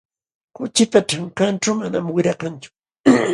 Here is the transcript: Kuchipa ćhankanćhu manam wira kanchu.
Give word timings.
Kuchipa 0.55 0.99
ćhankanćhu 1.09 1.71
manam 1.79 2.05
wira 2.15 2.33
kanchu. 2.41 2.69